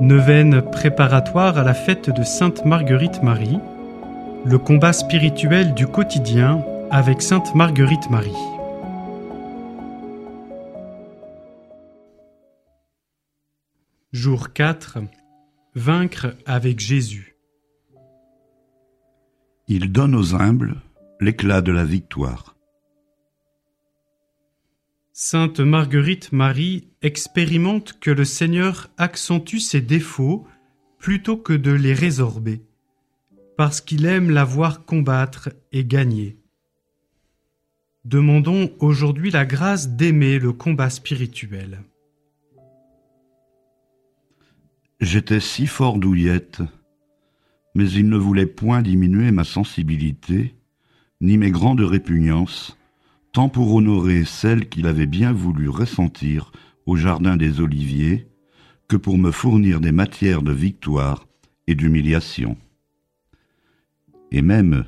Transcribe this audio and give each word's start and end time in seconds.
Neuvaine 0.00 0.60
préparatoire 0.60 1.56
à 1.56 1.62
la 1.62 1.72
fête 1.72 2.10
de 2.10 2.24
Sainte 2.24 2.64
Marguerite 2.64 3.22
Marie, 3.22 3.60
le 4.44 4.58
combat 4.58 4.92
spirituel 4.92 5.72
du 5.72 5.86
quotidien 5.86 6.64
avec 6.90 7.22
Sainte 7.22 7.54
Marguerite 7.54 8.10
Marie. 8.10 8.32
Jour 14.12 14.52
4 14.52 14.98
Vaincre 15.76 16.34
avec 16.44 16.80
Jésus. 16.80 17.36
Il 19.68 19.92
donne 19.92 20.16
aux 20.16 20.34
humbles 20.34 20.74
l'éclat 21.20 21.60
de 21.60 21.70
la 21.70 21.84
victoire. 21.84 22.53
Sainte 25.16 25.60
Marguerite 25.60 26.32
Marie 26.32 26.88
expérimente 27.00 28.00
que 28.00 28.10
le 28.10 28.24
Seigneur 28.24 28.90
accentue 28.96 29.60
ses 29.60 29.80
défauts 29.80 30.44
plutôt 30.98 31.36
que 31.36 31.52
de 31.52 31.70
les 31.70 31.94
résorber, 31.94 32.62
parce 33.56 33.80
qu'il 33.80 34.06
aime 34.06 34.30
la 34.30 34.42
voir 34.42 34.84
combattre 34.84 35.50
et 35.70 35.84
gagner. 35.84 36.36
Demandons 38.04 38.72
aujourd'hui 38.80 39.30
la 39.30 39.46
grâce 39.46 39.90
d'aimer 39.90 40.40
le 40.40 40.52
combat 40.52 40.90
spirituel. 40.90 41.84
J'étais 44.98 45.38
si 45.38 45.68
fort 45.68 45.98
douillette, 45.98 46.60
mais 47.76 47.88
il 47.88 48.08
ne 48.08 48.16
voulait 48.16 48.46
point 48.46 48.82
diminuer 48.82 49.30
ma 49.30 49.44
sensibilité, 49.44 50.56
ni 51.20 51.38
mes 51.38 51.52
grandes 51.52 51.82
répugnances, 51.82 52.76
tant 53.34 53.48
pour 53.48 53.74
honorer 53.74 54.24
celle 54.24 54.68
qu'il 54.68 54.86
avait 54.86 55.06
bien 55.06 55.32
voulu 55.32 55.68
ressentir 55.68 56.52
au 56.86 56.94
jardin 56.94 57.36
des 57.36 57.60
Oliviers, 57.60 58.28
que 58.86 58.96
pour 58.96 59.18
me 59.18 59.32
fournir 59.32 59.80
des 59.80 59.90
matières 59.90 60.40
de 60.40 60.52
victoire 60.52 61.26
et 61.66 61.74
d'humiliation. 61.74 62.56
Et 64.30 64.40
même, 64.40 64.84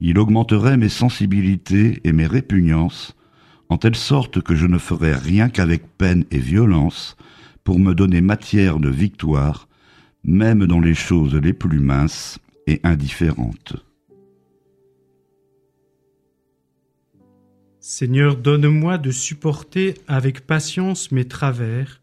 il 0.00 0.18
augmenterait 0.18 0.76
mes 0.76 0.88
sensibilités 0.88 2.00
et 2.02 2.12
mes 2.12 2.26
répugnances, 2.26 3.14
en 3.68 3.78
telle 3.78 3.96
sorte 3.96 4.40
que 4.40 4.56
je 4.56 4.66
ne 4.66 4.78
ferais 4.78 5.14
rien 5.14 5.48
qu'avec 5.48 5.86
peine 5.96 6.24
et 6.32 6.38
violence 6.38 7.16
pour 7.62 7.78
me 7.78 7.94
donner 7.94 8.20
matière 8.20 8.80
de 8.80 8.90
victoire, 8.90 9.68
même 10.24 10.66
dans 10.66 10.80
les 10.80 10.94
choses 10.94 11.36
les 11.36 11.52
plus 11.52 11.80
minces 11.80 12.40
et 12.66 12.80
indifférentes. 12.82 13.76
Seigneur, 17.86 18.38
donne-moi 18.38 18.96
de 18.96 19.10
supporter 19.10 19.92
avec 20.06 20.46
patience 20.46 21.12
mes 21.12 21.28
travers 21.28 22.00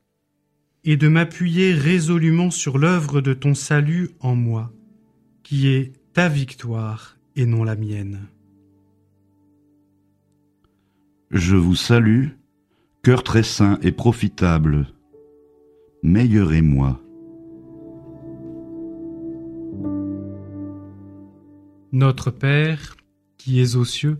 et 0.84 0.96
de 0.96 1.08
m'appuyer 1.08 1.74
résolument 1.74 2.52
sur 2.52 2.78
l'œuvre 2.78 3.20
de 3.20 3.34
ton 3.34 3.56
salut 3.56 4.12
en 4.20 4.36
moi, 4.36 4.72
qui 5.42 5.70
est 5.70 5.94
ta 6.14 6.30
victoire 6.30 7.18
et 7.36 7.48
non 7.48 7.64
la 7.64 7.76
mienne. 7.76 8.28
Je 11.32 11.56
vous 11.56 11.76
salue, 11.76 12.28
cœur 13.02 13.24
très 13.24 13.42
saint 13.42 13.80
et 13.82 13.92
profitable, 13.92 14.86
meilleurez-moi. 16.04 17.02
Notre 21.92 22.30
Père, 22.30 22.98
qui 23.40 23.60
es 23.60 23.76
aux 23.76 23.86
cieux, 23.86 24.20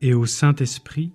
et 0.00 0.14
au 0.14 0.26
Saint-Esprit, 0.26 1.12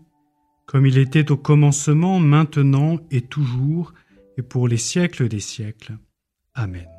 comme 0.65 0.85
il 0.85 0.97
était 0.97 1.31
au 1.31 1.37
commencement, 1.37 2.19
maintenant 2.19 2.99
et 3.11 3.21
toujours, 3.21 3.93
et 4.37 4.41
pour 4.41 4.67
les 4.67 4.77
siècles 4.77 5.27
des 5.27 5.39
siècles. 5.39 5.97
Amen. 6.53 6.98